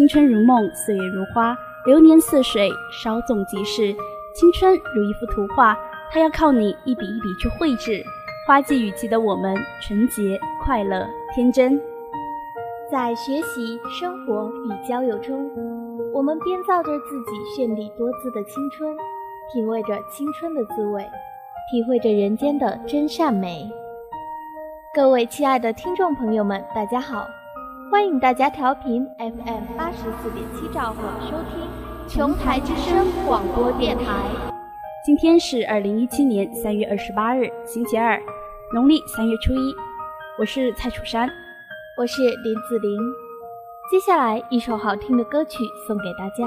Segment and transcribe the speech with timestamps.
[0.00, 3.94] 青春如梦，岁月如花，流年似水，稍纵即逝。
[4.34, 5.78] 青春如一幅图画，
[6.10, 8.02] 它要靠你一笔一笔去绘制。
[8.46, 11.78] 花季雨季的我们，纯洁、快乐、天真，
[12.90, 15.50] 在学习、生活与交友中，
[16.14, 18.96] 我们编造着自己绚丽多姿的青春，
[19.52, 21.06] 品味着青春的滋味，
[21.70, 23.70] 体会着人间的真善美。
[24.94, 27.26] 各位亲爱的听众朋友们，大家好。
[27.90, 31.68] 欢迎大家调频 FM 八十四点七兆赫收听
[32.08, 34.14] 琼台之声广播电台。
[35.04, 38.16] 今天是二零一七年三月二十八日，星期二，
[38.72, 39.74] 农历三月初一。
[40.38, 41.28] 我是蔡楚山，
[41.98, 43.00] 我是林子玲。
[43.90, 46.46] 接下来一首好听的歌曲送给大家。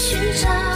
[0.00, 0.69] 寻找。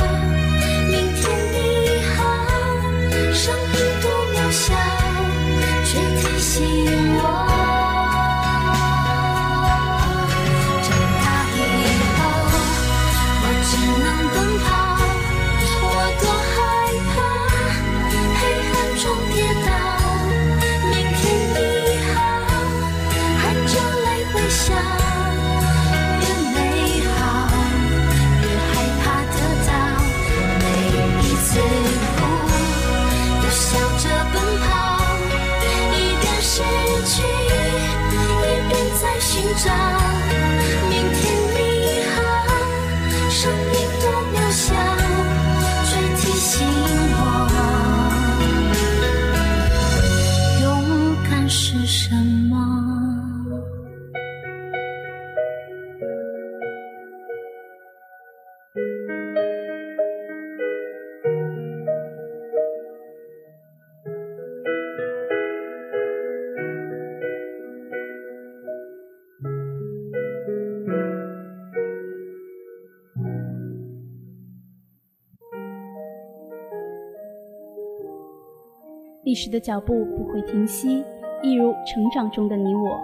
[79.35, 81.03] 历史的脚步不会停息，
[81.43, 83.01] 一如成长中的你我，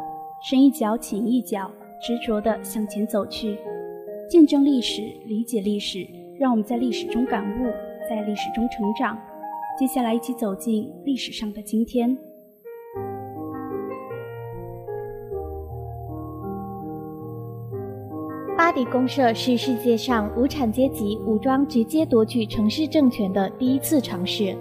[0.49, 1.69] 深一脚浅一脚，
[2.01, 3.59] 执着地向前走去，
[4.31, 6.07] 见证历史，理解历史，
[6.39, 7.65] 让我们在历史中感悟，
[8.09, 9.19] 在历史中成长。
[9.77, 12.17] 接下来，一起走进历史上的今天。
[18.57, 24.57] 巴黎公社是世界上无产阶级武装直接夺取城市政权的第一次尝试。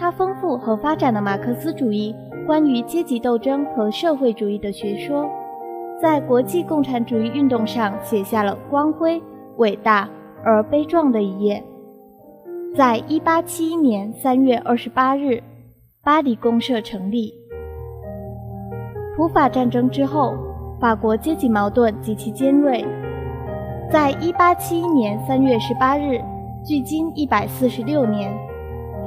[0.00, 2.16] 他丰富和发展了马克思主义
[2.46, 5.28] 关于阶级斗争和社会主义的学说，
[6.00, 9.22] 在国际共产主义运动上写下了光辉、
[9.58, 10.08] 伟大
[10.42, 11.62] 而悲壮的一页。
[12.74, 15.42] 在一八七一年三月二十八日，
[16.02, 17.34] 巴黎公社成立。
[19.18, 20.32] 普法战争之后，
[20.80, 22.82] 法国阶级矛盾极其尖锐。
[23.92, 26.22] 在一八七一年三月十八日，
[26.64, 28.34] 距今一百四十六年，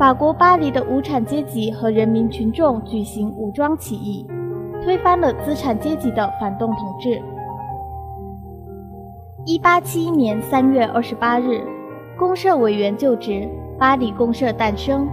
[0.03, 4.27] 法国巴黎的无产阶级和人民群众举行武装起义，
[4.83, 7.21] 推翻了资产阶级的反动统治。
[9.45, 11.63] 一八七一年三月二十八日。
[12.17, 13.47] 公社委员就职，
[13.79, 15.07] 巴黎公社诞生，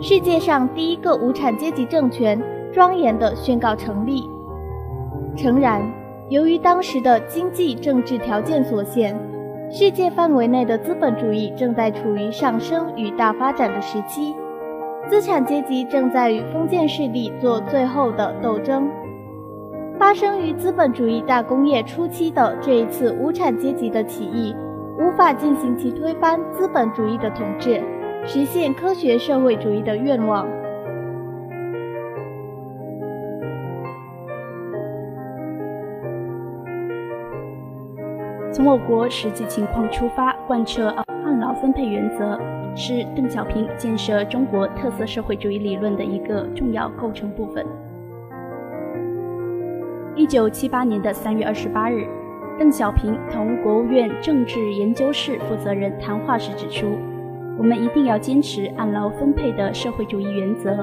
[0.00, 2.40] 世界上第一个无产阶级政权
[2.72, 4.22] 庄严地宣告成立。
[5.36, 5.82] 诚然，
[6.28, 9.18] 由于当时的经济政治条件所限，
[9.68, 14.34] 世界范围内的资本主义正在处于上升与大发展的时期，
[15.08, 18.88] 资产阶级正在与封建势力做最后的斗争。
[19.98, 24.54] 发生于资本主义大工业初期的这一次无产阶级的起义。
[24.98, 27.82] 无法进行其推翻资本主义的统治，
[28.24, 30.46] 实现科学社会主义的愿望。
[38.56, 40.86] 从我国实际情况出发，贯彻
[41.24, 42.40] 按劳分配原则，
[42.74, 47.66] 是邓小平建设中国特色社会主义理论的一个重要构成部分。
[50.14, 52.06] 一九七八年的三月二十八日。
[52.58, 56.86] 邓小平同国务院政治研究室负责人谈话时指出
[57.60, 60.82] ：“我们一定要坚持按劳分配的社会主义原则。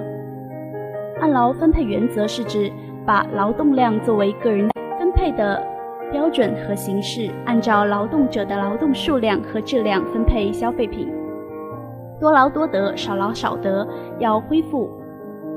[1.20, 2.72] 按劳分配原则是指
[3.04, 5.60] 把劳动量作为个人分配的
[6.12, 11.12] 标准和形式，按照劳动者的劳动数量和质量分配消费品。
[12.20, 13.88] 多劳多得，少劳少得。
[14.20, 14.90] 要恢复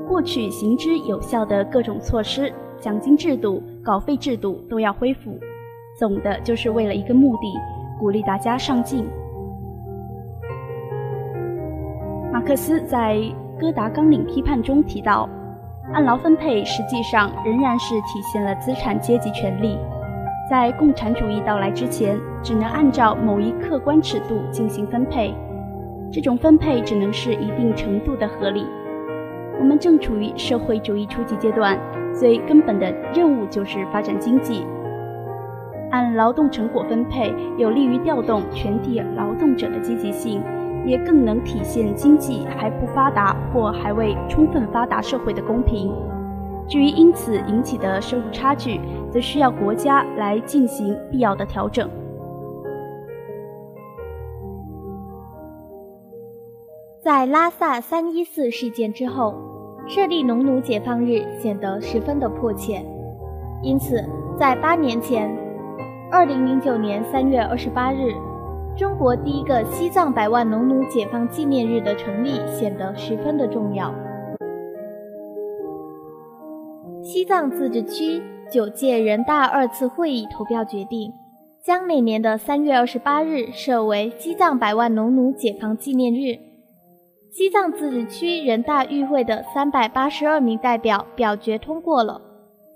[0.07, 5.37] 过去行之有效的各种措施，奖金制度、稿费制度都要恢复。”
[5.97, 7.53] 总的就是为了一个目的，
[7.99, 9.07] 鼓励大家上进。
[12.31, 13.15] 马克思在
[13.59, 15.27] 《哥达纲领批判》中提到，
[15.93, 19.77] 按劳分配实际上仍然是体现了资产阶级权利。
[20.49, 25.35] 在共产主义到来之前，只能按照某一客观尺度进行分配，
[26.09, 28.65] 这种分配只能是一定程度的合理。
[29.59, 31.77] 我们正处于社会主义初级阶段，
[32.13, 34.65] 最根本的任务就是发展经济。
[35.91, 40.41] 按劳动成果分配，有利于调动全体劳动者的积极性，
[40.85, 45.93] 也更能体现经济还不发达或还未充分发达社会的公平。
[46.69, 51.89] 至于因此引起的收入差距，则需要国家来进行必要的调整。
[57.01, 59.33] 在拉萨三一四事件之后，
[59.87, 62.83] 设立农奴解放日显得十分的迫切，
[63.63, 64.03] 因此
[64.37, 65.29] 在八年前。
[66.09, 68.13] 二零零九年三月二十八日，
[68.77, 73.93] 中国第一个西藏百万农奴解放纪念日的成立显得十分的重要。
[77.03, 81.11] 西藏自治区九届人大二次会议投票决定，
[81.63, 86.39] 将每年的三月二十八日设为西藏百万农奴解放纪念日。
[87.31, 92.19] 西藏自治区人大与会的三百八十二名代表表决通过了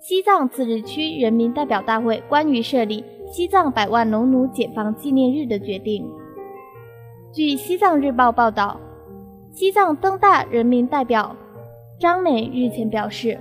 [0.00, 3.04] 西藏自治区人民代表大会关于设立。
[3.32, 6.06] 西藏百万农奴解放纪念日的决定。
[7.32, 8.78] 据《西藏日报》报道，
[9.52, 11.34] 西藏登大人民代表
[11.98, 13.40] 张美日前表示，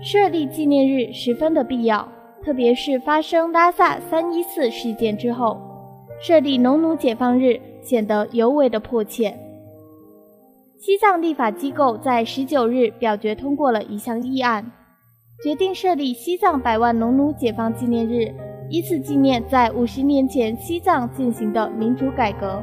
[0.00, 2.08] 设立纪念日十分的必要，
[2.44, 5.60] 特别是发生拉萨三一四事件之后，
[6.20, 9.34] 设立农奴解放日显得尤为的迫切。
[10.78, 14.72] 西藏立法机构在十九日表决通过了一项议案，
[15.44, 18.32] 决定设立西藏百万农奴解放纪念日。
[18.72, 22.62] 以此纪念在五十年前西藏进行的民主改革。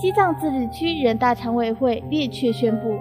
[0.00, 2.96] 西藏自治区人大常委会列确宣布，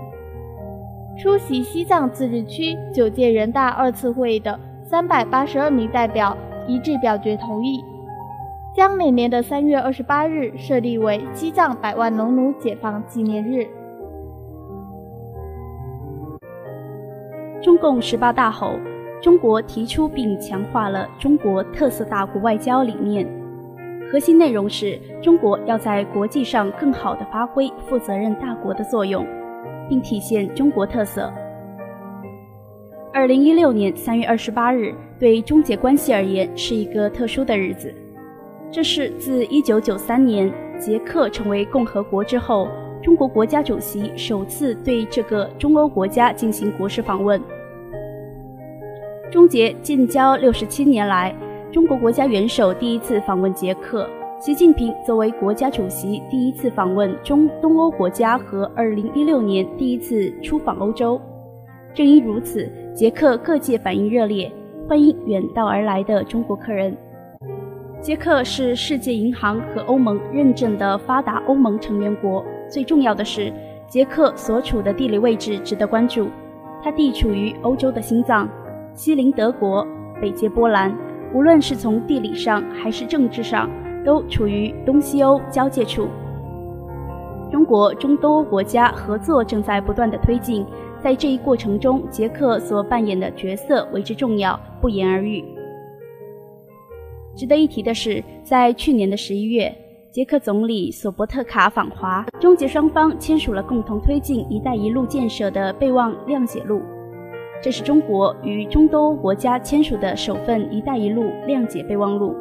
[1.21, 7.83] 出席西藏自治区九届人大二次会议的三百八十二名代表一致表决同意，
[8.75, 13.67] 将每年的三月二十八日设立为西藏百万农奴解放纪念日。
[17.63, 18.73] 中共十八大后，
[19.19, 23.27] 中国提出并强化了中国特色大国外交理念，
[24.11, 29.25] 核心内容是中国要在国际上更好地发挥负责任大国的作用，
[29.87, 31.31] 并体现中国特色。
[33.13, 37.93] 二零一六年三月二十八日，对中捷关系而言是一个特殊的日子。
[38.71, 42.67] 这是自一九九三年捷克成为共和国之后，
[43.01, 47.41] 中国国家主席首次对这个中欧国家进行国事访问。
[49.31, 51.33] 中捷建交六十七年来，
[51.71, 54.07] 中国国家元首第一次访问捷克，
[54.39, 61.19] 习近平作为国家主席第一次访问中东欧国家和二零一六年第一次出访欧洲。
[61.91, 64.51] 正因如此，捷克各界反应热烈，
[64.87, 66.95] 欢迎远道而来的中国客人。
[67.99, 72.45] 捷克是世界银行和欧盟认证的发达欧盟成员国。
[72.69, 73.51] 最重要的是，
[73.87, 76.27] 捷克所处的地理位置值得关注，
[76.83, 78.47] 它地处于欧洲的心脏，
[78.93, 79.85] 西邻德国，
[80.21, 80.95] 北接波兰。
[81.33, 83.67] 无论是从地理上还是政治上，
[84.05, 86.07] 都处于东西欧交界处。
[87.51, 90.65] 中国中东欧国家合作正在不断的推进。
[90.99, 95.45] 在这一过程中，捷克所扮演的角色为之重要，不言而喻。
[97.35, 99.73] 值得一提的是，在去年的十一月，
[100.11, 106.81] 捷克总理索伯特卡访华，中捷双方签署了共同推进“一带一路”建设的备忘谅解录。
[107.61, 112.35] 这是中国与中东欧国家签署的首份“一带一路”谅解备忘录。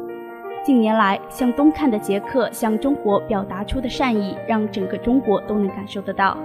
[0.63, 6.37] 近年来，向东看的捷克向中国表达出的善意，让整个中国都能感受得到。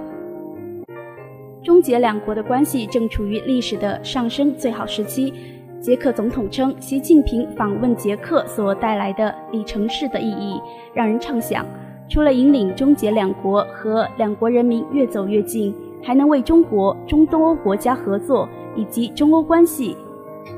[1.62, 5.32] 中捷两国的关系正处于历史的上升最好时期。
[5.80, 10.60] 捷克总统称，习近平访问捷克所带来的里程式的意义，
[10.94, 11.66] 让人畅想，
[12.08, 19.96] 除了引领中捷两国和两国人民越走越近，还能为中国中东欧国家合作以及中欧关系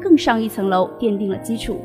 [0.02, 1.80] 更上一层楼奠定了基础。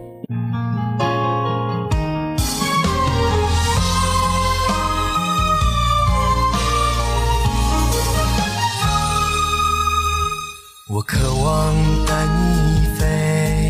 [10.91, 11.71] 我渴望
[12.07, 13.69] 带你飞，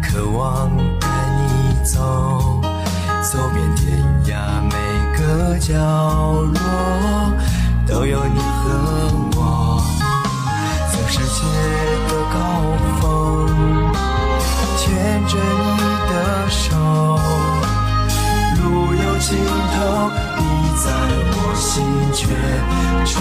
[0.00, 1.08] 渴望带
[1.40, 2.60] 你走，
[3.32, 4.76] 走遍天涯每
[5.18, 7.32] 个角落，
[7.84, 9.82] 都有你和我。
[10.92, 11.42] 从世界
[12.06, 12.38] 的高
[13.00, 13.02] 峰，
[14.76, 14.86] 牵
[15.26, 16.76] 着你的手，
[18.62, 19.36] 路有尽
[19.74, 19.82] 头，
[20.38, 20.42] 你
[20.78, 20.86] 在
[21.34, 22.22] 我心却
[23.04, 23.12] 长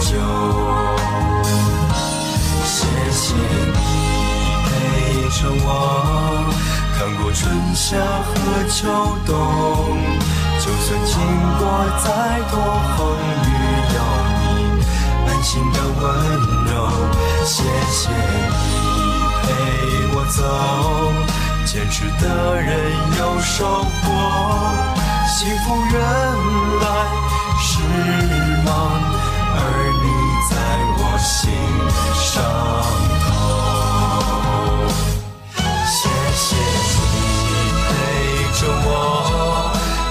[0.00, 0.10] 久。
[2.80, 3.78] 谢谢你
[4.64, 4.70] 陪
[5.28, 5.68] 着我，
[6.96, 7.44] 看过春
[7.74, 7.84] 夏
[8.24, 8.32] 和
[8.70, 8.78] 秋
[9.26, 9.36] 冬，
[10.58, 11.12] 就算经
[11.58, 11.60] 过
[12.00, 12.08] 再
[12.50, 12.56] 多
[12.96, 12.98] 风
[13.44, 13.46] 雨，
[13.92, 13.98] 有
[14.40, 14.40] 你
[15.28, 16.02] 安心的温
[16.72, 16.72] 柔。
[17.44, 17.52] 谢
[17.90, 18.58] 谢你
[19.42, 19.46] 陪
[20.14, 20.40] 我走，
[21.66, 22.24] 坚持的
[22.62, 22.68] 人
[23.18, 23.58] 有收
[24.00, 24.08] 获，
[25.28, 25.94] 幸福原
[26.80, 26.84] 来
[27.60, 27.68] 是
[28.64, 28.68] 梦，
[29.52, 29.58] 而
[30.00, 30.06] 你
[30.48, 30.52] 在
[31.22, 31.50] 心。
[32.14, 32.42] 上
[33.24, 33.28] 头，
[35.86, 35.98] 谢
[36.36, 37.48] 谢你
[37.88, 37.88] 陪
[38.58, 38.88] 着我，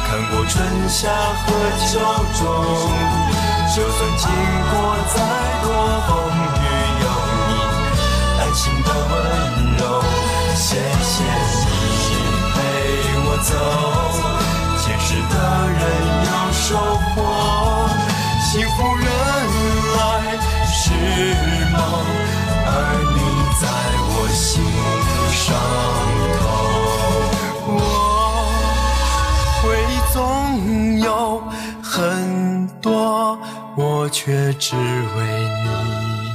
[0.05, 0.53] 看过春
[0.89, 1.47] 夏和
[1.87, 1.89] 秋
[2.37, 2.41] 冬，
[3.73, 4.23] 就算经
[4.69, 4.73] 过
[5.13, 5.15] 再
[5.63, 5.65] 多
[6.07, 6.09] 风
[6.57, 6.65] 雨，
[7.01, 7.05] 有
[7.47, 7.49] 你
[8.39, 9.13] 安心的温
[9.77, 9.81] 柔。
[10.55, 11.67] 谢谢你
[12.53, 12.57] 陪
[13.25, 13.49] 我走，
[14.83, 15.33] 坚持的
[15.71, 15.79] 人
[16.25, 16.67] 有收
[17.15, 17.17] 获，
[18.51, 18.77] 幸福
[24.41, 24.63] 心
[25.33, 25.53] 上
[26.39, 26.41] 头，
[27.67, 27.75] 我
[29.61, 29.61] 会
[30.13, 30.15] 总
[31.01, 31.43] 有
[31.83, 33.37] 很多，
[33.75, 34.79] 我却只为
[35.65, 36.28] 你。